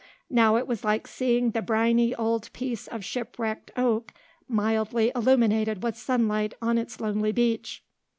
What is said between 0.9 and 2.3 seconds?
seeing the briny